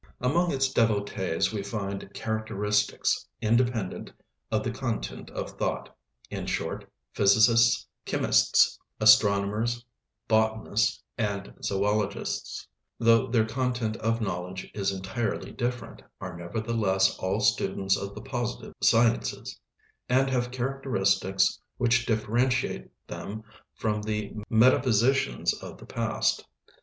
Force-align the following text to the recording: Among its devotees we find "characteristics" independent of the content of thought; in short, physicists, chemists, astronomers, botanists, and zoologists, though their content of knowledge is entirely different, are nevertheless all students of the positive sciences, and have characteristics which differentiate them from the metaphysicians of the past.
Among 0.19 0.51
its 0.51 0.73
devotees 0.73 1.53
we 1.53 1.61
find 1.61 2.11
"characteristics" 2.15 3.27
independent 3.39 4.11
of 4.51 4.63
the 4.63 4.71
content 4.71 5.29
of 5.29 5.51
thought; 5.59 5.95
in 6.31 6.47
short, 6.47 6.89
physicists, 7.13 7.85
chemists, 8.05 8.79
astronomers, 8.99 9.85
botanists, 10.27 11.03
and 11.19 11.53
zoologists, 11.63 12.65
though 12.97 13.27
their 13.27 13.45
content 13.45 13.95
of 13.97 14.21
knowledge 14.21 14.71
is 14.73 14.91
entirely 14.91 15.51
different, 15.51 16.01
are 16.19 16.35
nevertheless 16.35 17.15
all 17.19 17.39
students 17.39 17.95
of 17.95 18.15
the 18.15 18.21
positive 18.23 18.73
sciences, 18.81 19.59
and 20.09 20.31
have 20.31 20.49
characteristics 20.49 21.59
which 21.77 22.07
differentiate 22.07 22.89
them 23.05 23.43
from 23.75 24.01
the 24.01 24.33
metaphysicians 24.49 25.53
of 25.61 25.77
the 25.77 25.85
past. 25.85 26.47